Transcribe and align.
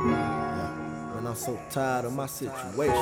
Yeah. 0.00 0.72
Man, 1.14 1.26
I'm 1.26 1.34
so 1.34 1.60
tired 1.68 2.06
of 2.06 2.14
my 2.14 2.24
situation. 2.24 2.94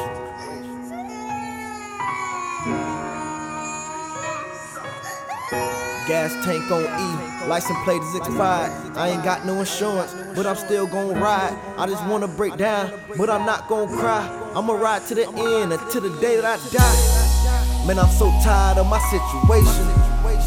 Gas 6.09 6.33
tank 6.45 6.69
on 6.73 6.83
E, 6.83 7.47
license 7.47 7.79
plate 7.85 8.03
is 8.03 8.17
expired. 8.17 8.97
I 8.97 9.11
ain't 9.11 9.23
got 9.23 9.47
no 9.47 9.61
insurance, 9.61 10.13
but 10.35 10.45
I'm 10.45 10.57
still 10.57 10.89
gon' 10.89 11.21
ride. 11.21 11.57
I 11.77 11.87
just 11.87 12.05
wanna 12.07 12.27
break 12.27 12.57
down, 12.57 12.91
but 13.17 13.31
I'm 13.31 13.47
not 13.47 13.69
gon' 13.69 13.89
cry. 13.97 14.27
I'ma 14.57 14.73
ride 14.73 15.07
to 15.07 15.15
the 15.15 15.29
end 15.29 15.73
until 15.73 16.01
the 16.01 16.21
day 16.21 16.41
that 16.41 16.45
I 16.45 16.57
die. 16.73 17.87
Man, 17.87 17.99
I'm 18.01 18.11
so 18.11 18.29
tired 18.43 18.79
of 18.79 18.87
my 18.89 18.99
situation. 18.99 19.87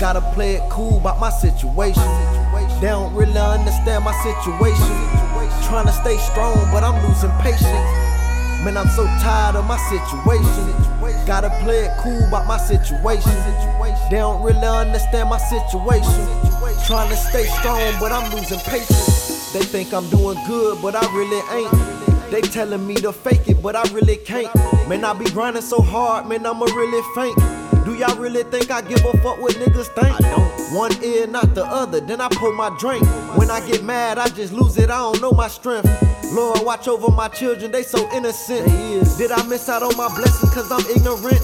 Gotta 0.02 0.22
play 0.34 0.56
it 0.56 0.70
cool 0.70 0.98
about 0.98 1.20
my 1.20 1.30
situation. 1.30 2.04
They 2.82 2.88
don't 2.88 3.14
really 3.14 3.38
understand 3.38 4.04
my 4.04 4.14
situation. 4.22 5.31
Trying 5.68 5.86
to 5.86 5.94
stay 5.94 6.18
strong, 6.18 6.56
but 6.72 6.84
I'm 6.84 6.98
losing 7.08 7.32
patience. 7.40 7.66
Man, 8.64 8.78
I'm 8.78 8.90
so 8.90 9.06
tired 9.20 9.56
of 9.56 9.66
my 9.66 9.78
situation. 9.90 10.74
Gotta 11.26 11.50
play 11.64 11.86
it 11.86 11.98
cool 12.00 12.24
about 12.28 12.46
my 12.48 12.58
situation. 12.58 13.32
They 14.10 14.18
don't 14.18 14.42
really 14.44 14.68
understand 14.68 15.30
my 15.30 15.38
situation. 15.38 16.28
Trying 16.86 17.10
to 17.10 17.16
stay 17.16 17.46
strong, 17.46 17.94
but 18.00 18.12
I'm 18.12 18.32
losing 18.34 18.60
patience. 18.60 19.52
They 19.54 19.64
think 19.64 19.94
I'm 19.94 20.10
doing 20.10 20.38
good, 20.48 20.82
but 20.82 20.96
I 20.96 21.02
really 21.16 21.42
ain't. 21.52 22.32
They 22.32 22.42
telling 22.42 22.86
me 22.86 22.96
to 22.96 23.12
fake 23.12 23.48
it, 23.50 23.62
but 23.62 23.76
I 23.76 23.84
really 23.94 24.18
can't. 24.18 24.54
Man, 24.88 25.04
I 25.04 25.14
be 25.14 25.26
grinding 25.26 25.62
so 25.62 25.82
hard, 25.82 26.28
man, 26.28 26.46
I'ma 26.46 26.66
really 26.66 27.02
faint. 27.16 27.38
Do 27.86 27.96
y'all 27.96 28.16
really 28.18 28.44
think 28.44 28.70
I 28.70 28.82
give 28.82 29.04
a 29.06 29.18
fuck 29.18 29.42
what 29.42 29.56
niggas 29.56 29.88
think? 29.88 30.14
I 30.14 30.20
don't. 30.20 30.52
One 30.74 30.92
ear, 31.04 31.28
not 31.28 31.56
the 31.56 31.66
other, 31.66 32.00
then 32.00 32.22
I 32.22 32.30
pull 32.30 32.54
my 32.54 32.76
drink. 32.80 33.04
When 33.36 33.50
I 33.50 33.66
get 33.68 33.84
mad, 33.84 34.18
I 34.18 34.28
just 34.30 34.54
lose 34.54 34.78
it, 34.78 34.90
I 34.90 34.98
don't 35.00 35.22
know 35.22 35.32
my 35.32 35.48
strength. 35.48 35.90
Lord, 36.32 36.62
watch 36.64 36.88
over 36.88 37.12
my 37.12 37.28
children, 37.28 37.72
they 37.72 37.84
so 37.84 38.10
innocent. 38.14 38.66
Did 39.18 39.32
I 39.32 39.44
miss 39.48 39.68
out 39.68 39.84
on 39.84 39.98
my 39.98 40.08
blessings 40.16 40.54
cause 40.54 40.72
I'm 40.72 40.86
ignorant? 40.96 41.44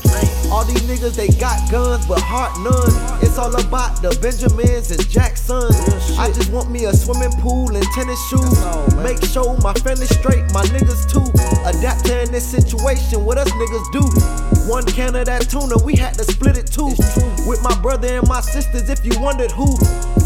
All 0.49 0.63
these 0.63 0.81
niggas, 0.83 1.15
they 1.15 1.27
got 1.39 1.59
guns, 1.69 2.05
but 2.07 2.21
heart 2.21 2.55
none. 2.59 3.21
It's 3.21 3.37
all 3.37 3.53
about 3.59 4.01
the 4.01 4.17
Benjamins 4.21 4.91
and 4.91 5.09
Jacksons. 5.09 5.75
I 6.17 6.31
just 6.31 6.51
want 6.51 6.71
me 6.71 6.85
a 6.85 6.93
swimming 6.93 7.35
pool 7.41 7.75
and 7.75 7.85
tennis 7.93 8.21
shoes. 8.29 8.95
Make 9.03 9.21
sure 9.25 9.57
my 9.59 9.73
family 9.83 10.07
straight, 10.07 10.45
my 10.53 10.63
niggas 10.71 11.03
too. 11.11 11.27
Adapt 11.67 12.05
to 12.05 12.21
in 12.23 12.31
this 12.31 12.47
situation, 12.47 13.25
what 13.25 13.37
us 13.37 13.49
niggas 13.49 13.91
do? 13.91 14.36
One 14.67 14.83
can 14.83 15.15
of 15.15 15.27
that 15.27 15.47
tuna, 15.49 15.77
we 15.79 15.95
had 15.95 16.15
to 16.15 16.25
split 16.25 16.57
it 16.57 16.67
too. 16.67 16.91
With 17.47 17.63
my 17.63 17.73
brother 17.79 18.19
and 18.19 18.27
my 18.27 18.41
sisters, 18.41 18.89
if 18.89 18.99
you 19.05 19.17
wondered 19.17 19.49
who. 19.49 19.71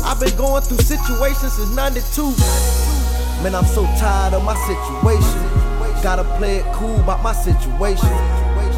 I've 0.01 0.19
been 0.19 0.35
going 0.35 0.63
through 0.63 0.81
situations 0.81 1.53
since 1.53 1.69
92. 1.75 2.33
Man, 3.45 3.53
I'm 3.53 3.69
so 3.69 3.85
tired 4.01 4.33
of 4.33 4.43
my 4.43 4.57
situation. 4.65 5.45
Gotta 6.01 6.23
play 6.41 6.57
it 6.57 6.65
cool 6.73 6.99
about 7.01 7.21
my 7.21 7.33
situation. 7.33 8.09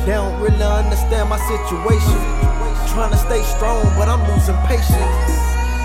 They 0.03 0.19
don't 0.19 0.35
really 0.43 0.59
understand 0.59 1.29
my 1.29 1.39
situation. 1.47 2.19
Trying 2.91 3.15
to 3.15 3.21
stay 3.23 3.41
strong, 3.55 3.87
but 3.95 4.11
I'm 4.11 4.19
losing 4.35 4.59
patience. 4.67 4.99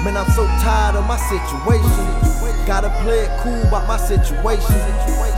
Man, 0.02 0.18
I'm 0.18 0.26
so 0.34 0.42
tired 0.58 0.96
of 0.98 1.06
my 1.06 1.22
situation. 1.30 2.66
Gotta 2.66 2.90
play 3.06 3.30
it 3.30 3.32
cool 3.46 3.62
about 3.62 3.86
my 3.86 3.96
situation. 3.96 4.74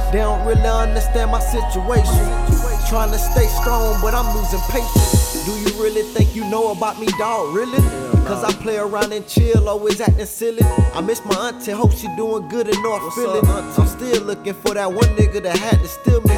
They 0.09 0.25
don't 0.25 0.47
really 0.47 0.65
understand 0.65 1.31
my 1.31 1.41
situation. 1.41 2.70
Trying 2.91 3.13
to 3.13 3.19
stay 3.21 3.47
strong, 3.47 4.01
but 4.03 4.15
I'm 4.15 4.27
losing 4.37 4.59
patience. 4.69 5.47
Do 5.47 5.53
you 5.53 5.81
really 5.81 6.03
think 6.03 6.35
you 6.35 6.45
know 6.51 6.73
about 6.73 6.99
me, 6.99 7.07
dog? 7.21 7.55
Really? 7.55 7.79
Cause 8.27 8.43
I 8.43 8.53
play 8.53 8.79
around 8.79 9.13
and 9.13 9.25
chill, 9.29 9.69
always 9.69 10.01
acting 10.01 10.27
silly. 10.27 10.65
I 10.93 11.01
miss 11.01 11.25
my 11.25 11.37
auntie, 11.37 11.71
hope 11.71 11.93
she 11.93 12.09
doing 12.17 12.49
good 12.49 12.69
in 12.69 12.83
North 12.83 13.15
Philly. 13.15 13.39
I'm 13.45 13.87
still 13.87 14.25
looking 14.25 14.55
for 14.55 14.75
that 14.75 14.93
one 14.93 15.07
nigga 15.15 15.41
that 15.41 15.57
had 15.57 15.79
to 15.79 15.87
steal 15.87 16.21
me. 16.23 16.35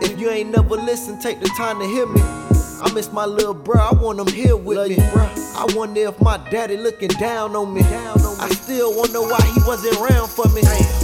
If 0.00 0.20
you 0.20 0.30
ain't 0.30 0.50
never 0.50 0.76
listened, 0.76 1.20
take 1.20 1.40
the 1.40 1.48
time 1.58 1.80
to 1.80 1.86
hear 1.86 2.06
me. 2.06 2.20
I 2.22 2.92
miss 2.94 3.10
my 3.10 3.24
little 3.24 3.52
bro, 3.52 3.80
I 3.80 3.92
want 3.92 4.20
him 4.20 4.28
here 4.28 4.56
with 4.56 4.88
me. 4.88 4.98
I 5.00 5.66
wonder 5.74 6.02
if 6.02 6.20
my 6.20 6.38
daddy 6.48 6.76
looking 6.76 7.10
down 7.18 7.56
on 7.56 7.74
me. 7.74 7.82
down 7.82 8.18
I 8.38 8.48
still 8.50 8.96
wonder 8.96 9.20
why 9.20 9.40
he 9.52 9.60
wasn't 9.66 9.96
around 10.00 10.28
for 10.28 10.48
me. 10.50 10.62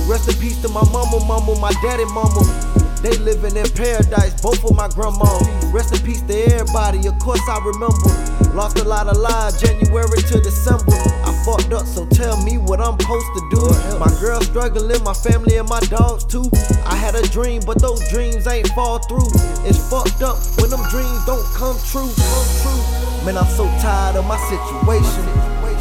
Rest 0.08 0.28
in 0.28 0.38
peace 0.40 0.62
to 0.62 0.68
my 0.68 0.84
mama, 0.92 1.18
mama, 1.26 1.58
my 1.58 1.72
daddy, 1.82 2.04
mama. 2.04 2.83
They 3.04 3.18
living 3.18 3.54
in 3.54 3.68
paradise, 3.76 4.40
both 4.40 4.64
of 4.64 4.74
my 4.74 4.88
grandma. 4.88 5.28
Rest 5.76 5.92
in 5.92 6.00
peace 6.06 6.22
to 6.22 6.34
everybody, 6.56 7.06
of 7.06 7.18
course 7.18 7.42
I 7.46 7.60
remember. 7.60 8.08
Lost 8.56 8.78
a 8.78 8.84
lot 8.84 9.08
of 9.08 9.18
lives, 9.18 9.60
January 9.60 10.22
to 10.32 10.40
December. 10.40 10.96
I 11.20 11.30
fucked 11.44 11.74
up, 11.74 11.84
so 11.84 12.06
tell 12.06 12.42
me 12.42 12.56
what 12.56 12.80
I'm 12.80 12.98
supposed 12.98 13.26
to 13.36 13.42
do. 13.52 13.98
My 13.98 14.08
girl 14.22 14.40
struggling, 14.40 15.04
my 15.04 15.12
family 15.12 15.58
and 15.58 15.68
my 15.68 15.80
dogs 15.92 16.24
too. 16.24 16.48
I 16.86 16.96
had 16.96 17.14
a 17.14 17.20
dream, 17.28 17.60
but 17.66 17.78
those 17.78 18.00
dreams 18.08 18.46
ain't 18.46 18.68
fall 18.68 18.98
through. 19.00 19.28
It's 19.68 19.84
fucked 19.90 20.22
up 20.22 20.40
when 20.56 20.70
them 20.70 20.80
dreams 20.88 21.26
don't 21.26 21.44
come 21.52 21.76
true. 21.84 22.08
Come 22.08 22.48
true. 22.64 23.26
Man, 23.26 23.36
I'm 23.36 23.52
so 23.52 23.66
tired 23.84 24.16
of 24.16 24.24
my 24.24 24.40
situation. 24.48 25.28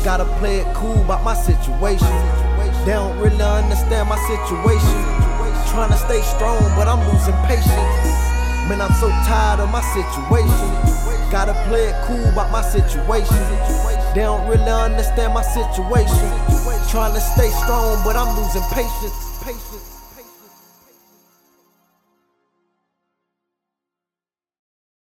Gotta 0.04 0.26
play 0.40 0.60
it 0.60 0.68
cool 0.76 1.00
about 1.00 1.24
my 1.24 1.36
situation. 1.36 2.12
They 2.84 2.92
don't 2.92 3.18
really 3.18 3.40
understand 3.40 4.10
my 4.10 4.20
situation. 4.28 5.23
Trying 5.74 5.90
to 5.90 5.98
stay 5.98 6.22
strong, 6.22 6.62
but 6.78 6.88
I'm 6.88 7.02
losing 7.12 7.34
patience. 7.50 7.66
Man, 8.70 8.80
I'm 8.80 8.94
so 8.94 9.10
tired 9.26 9.60
of 9.60 9.72
my 9.72 9.82
situation. 9.82 10.70
Gotta 11.32 11.56
play 11.68 11.90
it 11.90 11.96
cool 12.06 12.30
about 12.30 12.52
my 12.52 12.62
situation. 12.62 13.42
They 14.14 14.22
don't 14.22 14.48
really 14.48 14.70
understand 14.70 15.34
my 15.34 15.42
situation. 15.42 16.30
Trying 16.92 17.16
to 17.16 17.20
stay 17.20 17.50
strong, 17.50 18.04
but 18.06 18.16
I'm 18.16 18.38
losing 18.38 18.62
patience. 18.70 19.42
Patience. 19.44 19.93